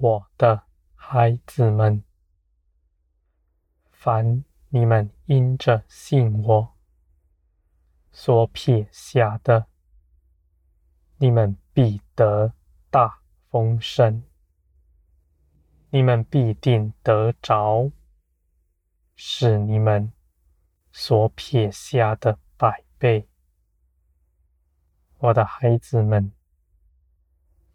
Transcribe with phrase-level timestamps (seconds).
[0.00, 0.62] 我的
[0.94, 2.04] 孩子们，
[3.90, 6.76] 凡你们因着信我
[8.12, 9.66] 所撇下的，
[11.16, 12.52] 你们必得
[12.90, 14.22] 大丰盛，
[15.90, 17.90] 你们必定得着，
[19.16, 20.12] 是你们
[20.92, 23.26] 所撇下的百倍。
[25.16, 26.30] 我的孩子们，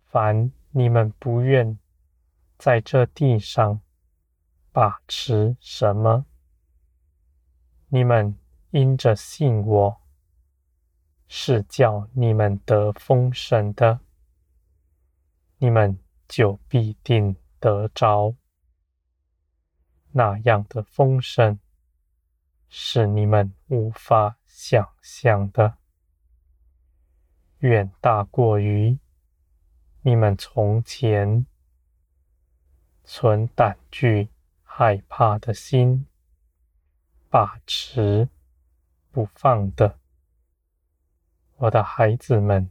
[0.06, 1.78] 凡你们不愿
[2.64, 3.82] 在这地上
[4.72, 6.26] 把持什么，
[7.90, 10.02] 你们因着信我，
[11.28, 14.00] 是叫你们得丰盛的，
[15.58, 18.34] 你们就必定得着。
[20.14, 21.60] 那样的丰盛，
[22.70, 25.78] 是你们无法想象的，
[27.58, 28.98] 远大过于
[30.04, 31.46] 你们从前
[33.04, 34.30] 存胆惧、
[34.64, 36.08] 害怕的心，
[37.30, 38.30] 把持
[39.12, 40.00] 不放的。
[41.58, 42.70] 我的孩子们，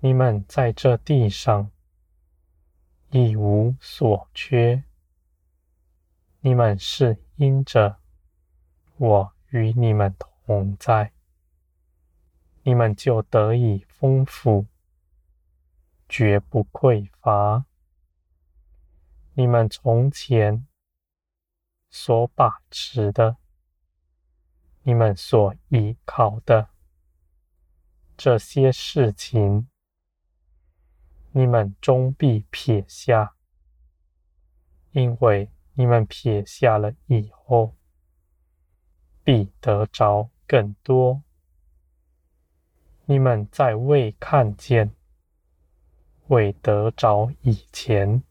[0.00, 1.70] 你们在这地上
[3.10, 4.84] 一无所缺，
[6.40, 7.98] 你们是因着
[8.96, 11.12] 我与你们同在，
[12.62, 14.66] 你们就得以丰富，
[16.08, 17.66] 绝不匮乏。
[19.34, 20.66] 你们从前
[21.88, 23.36] 所把持的，
[24.82, 26.70] 你们所依靠的。
[28.16, 29.68] 这些事情，
[31.32, 33.34] 你们终必撇下，
[34.92, 37.74] 因为你们撇下了以后，
[39.24, 41.22] 必得着更多。
[43.06, 44.94] 你们在未看见、
[46.26, 48.22] 未得着以前，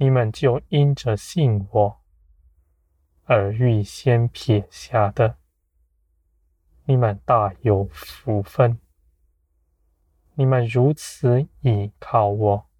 [0.00, 2.00] 你们就因着信我
[3.24, 5.36] 而预先撇下的。
[6.84, 8.78] 你们大有福分！
[10.34, 12.70] 你们如此倚靠我，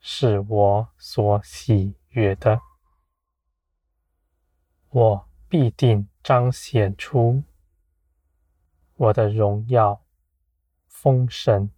[0.00, 2.60] 是我所喜悦的。
[4.90, 7.44] 我必定彰显出
[8.96, 10.04] 我的荣耀
[10.88, 11.70] 丰盛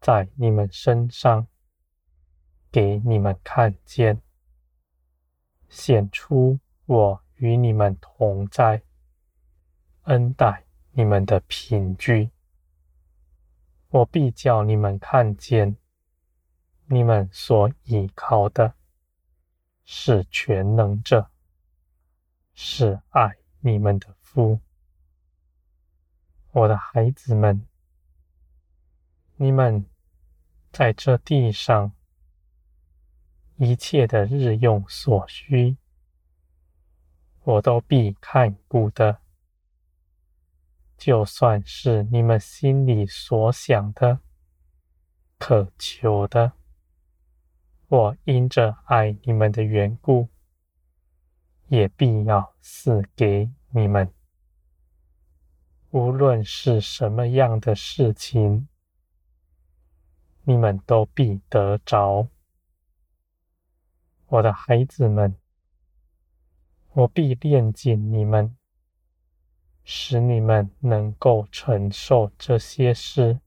[0.00, 1.48] 在你们身上，
[2.76, 4.20] 给你们看见，
[5.66, 8.82] 显出我与你们同在。
[10.02, 12.28] 恩待你们的凭据，
[13.88, 15.78] 我必叫你们看见，
[16.84, 18.74] 你们所倚靠的
[19.86, 21.30] 是全能者，
[22.52, 24.60] 是爱你们的夫。
[26.52, 27.66] 我的孩子们，
[29.36, 29.86] 你们
[30.70, 31.92] 在这地上
[33.58, 35.76] 一切的日用所需，
[37.42, 39.18] 我都必看顾的。
[40.98, 44.20] 就算是你们心里所想的、
[45.38, 46.52] 渴求的，
[47.88, 50.28] 我因着爱你们的缘故，
[51.68, 54.12] 也必要赐给你们。
[55.90, 58.68] 无论是什么样的事情，
[60.44, 62.28] 你们都必得着。
[64.28, 65.36] 我的孩子们，
[66.92, 68.56] 我必炼尽你们。
[69.88, 73.38] 使你们能够承受这些事，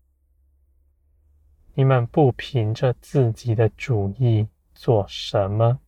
[1.73, 5.81] 你们不凭着自己的主意做什么，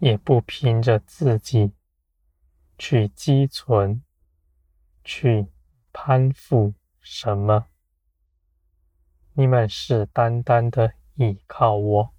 [0.00, 1.70] 也不凭着自己
[2.76, 4.02] 去积存、
[5.04, 5.46] 去
[5.92, 7.68] 攀附什么，
[9.34, 12.12] 你们是单单的倚靠我，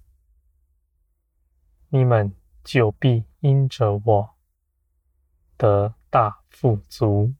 [1.94, 2.34] 你们
[2.64, 4.34] 就必因着我
[5.58, 7.34] 得大富足，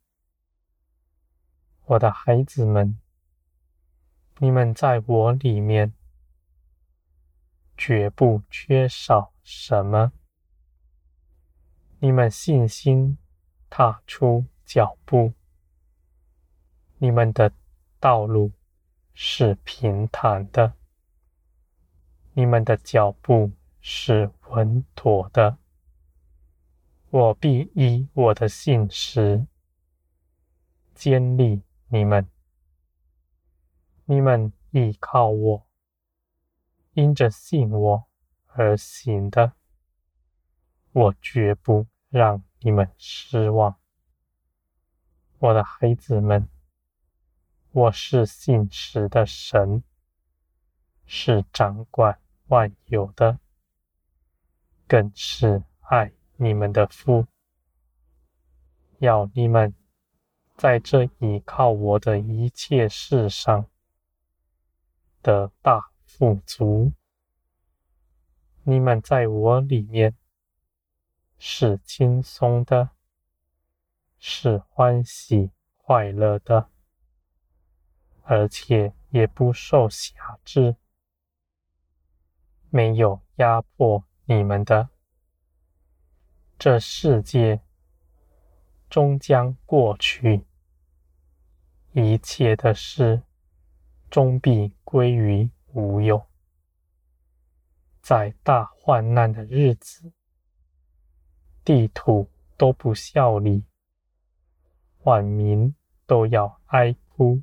[1.86, 3.00] 我的孩子们，
[4.40, 5.94] 你们在我里面
[7.78, 10.12] 绝不缺少什么。
[12.00, 13.16] 你们信心
[13.70, 15.32] 踏出脚步，
[16.98, 17.50] 你们的
[17.98, 18.52] 道路
[19.14, 20.74] 是平坦的，
[22.34, 23.50] 你们的脚步
[23.80, 25.56] 是稳妥的。
[27.08, 29.46] 我必以我的信实
[30.94, 32.28] 坚立你们，
[34.04, 35.66] 你们依靠我，
[36.92, 38.04] 因着信我
[38.46, 39.54] 而行的，
[40.92, 43.78] 我绝不让你们失望。
[45.38, 46.46] 我的孩子们，
[47.70, 49.82] 我是信实的神，
[51.06, 53.38] 是掌管万有的，
[54.92, 57.26] 更是爱你们的父，
[58.98, 59.74] 要你们
[60.54, 63.70] 在这倚靠我的一切事上
[65.22, 66.92] 的大富足。
[68.64, 70.14] 你们在我里面
[71.38, 72.90] 是轻松的，
[74.18, 76.68] 是欢喜快乐的，
[78.24, 80.76] 而且也不受辖制。
[82.68, 84.88] 没有压迫你们的，
[86.58, 87.60] 这世界
[88.88, 90.44] 终将过去，
[91.92, 93.22] 一切的事
[94.08, 96.24] 终必归于无有。
[98.00, 100.12] 在大患难的日子，
[101.64, 103.64] 地土都不效力，
[105.02, 105.74] 万民
[106.06, 107.42] 都要哀哭，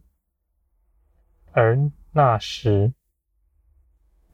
[1.51, 1.77] 而
[2.11, 2.93] 那时，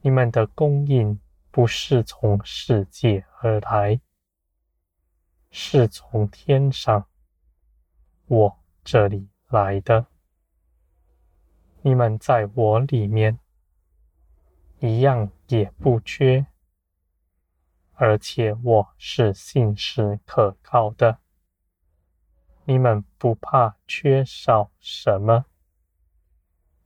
[0.00, 1.20] 你们的供应
[1.56, 3.98] 不是从世界而来，
[5.50, 7.08] 是从天上
[8.26, 10.04] 我这里来的。
[11.80, 13.38] 你们在我里面
[14.80, 16.46] 一样也不缺，
[17.94, 21.20] 而且我是信实可靠的。
[22.66, 25.46] 你们不怕缺少什么，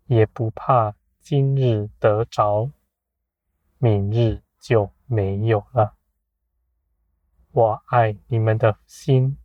[0.06, 2.70] 也不怕今日得着。
[3.78, 5.96] 明日就没有了。
[7.50, 9.36] 我爱你们的心，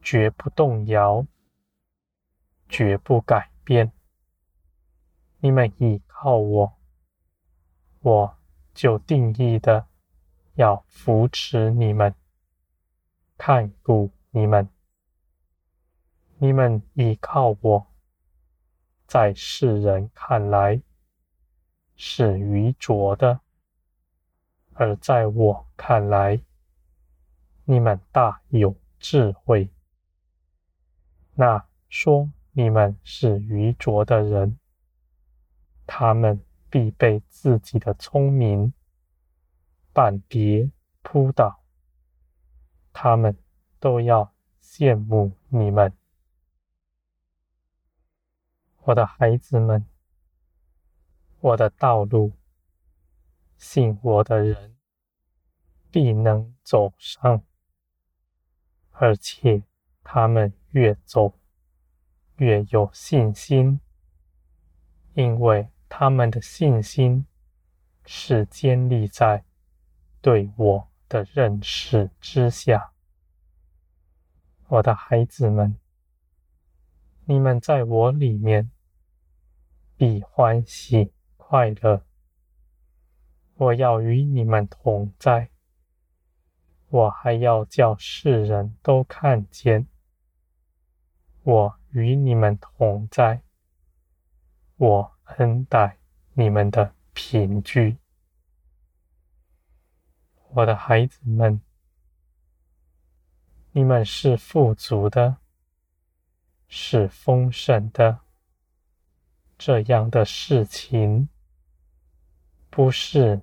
[0.00, 1.26] 绝不动摇，
[2.68, 3.90] 绝不改变。
[5.38, 6.78] 你们倚靠我，
[8.00, 8.38] 我
[8.72, 9.88] 就定义的
[10.54, 12.14] 要扶持你们，
[13.36, 14.68] 看顾你们。
[16.38, 17.86] 你们倚靠我，
[19.06, 20.82] 在世人看来，
[21.96, 23.40] 是愚拙的，
[24.78, 26.40] 而在我看来，
[27.64, 29.70] 你们大有智慧。
[31.34, 34.58] 那说你们是愚拙的人，
[35.86, 38.72] 他们必被自己的聪明
[39.94, 40.70] 绊跌
[41.02, 41.60] 扑倒，
[42.92, 43.36] 他们
[43.80, 44.32] 都要
[44.62, 45.92] 羡慕你们，
[48.82, 49.86] 我的孩子们。
[51.40, 52.32] 我的道路，
[53.56, 54.76] 信我的人
[55.90, 57.42] 必能走上，
[58.92, 59.62] 而且
[60.02, 61.38] 他们越走
[62.36, 63.80] 越有信心，
[65.14, 67.26] 因为他们的信心
[68.04, 69.44] 是建立在
[70.20, 72.92] 对我的认识之下。
[74.68, 75.76] 我的孩子们，
[77.24, 78.70] 你们在我里面
[79.96, 81.12] 必欢喜。
[81.48, 82.04] 快乐，
[83.58, 85.48] 我要与你们同在。
[86.88, 89.86] 我还要叫世人都看见，
[91.42, 93.40] 我与你们同在。
[94.76, 95.96] 我恩待
[96.34, 97.96] 你们的贫瘠，
[100.50, 101.60] 我的孩子们，
[103.72, 105.38] 你们是富足的，
[106.68, 108.20] 是丰盛的。
[109.56, 111.30] 这样的事情。
[112.68, 113.40] 不是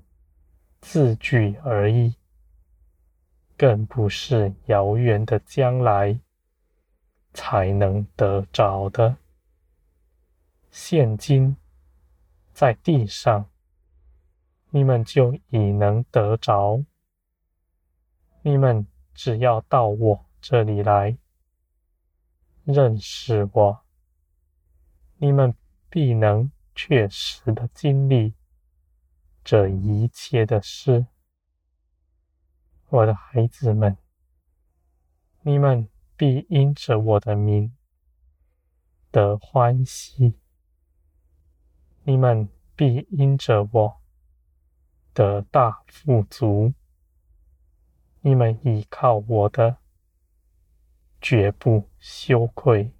[0.83, 2.13] 字句而已，
[3.57, 6.19] 更不是遥远的将来
[7.33, 9.15] 才能得着的。
[10.69, 11.55] 现今
[12.51, 13.49] 在地上，
[14.71, 16.83] 你们就已能得着。
[18.41, 21.17] 你们只要到我这里来，
[22.65, 23.79] 认识我，
[25.15, 25.55] 你们
[25.89, 28.33] 必能确实的经历。
[29.43, 31.07] 这一切的事，
[32.87, 33.97] 我的孩子们，
[35.41, 37.75] 你们必因着我的名
[39.11, 40.39] 得欢喜，
[42.03, 44.01] 你们必因着我
[45.13, 46.73] 得大富足，
[48.21, 49.77] 你们依靠我的，
[51.19, 52.93] 绝不羞愧。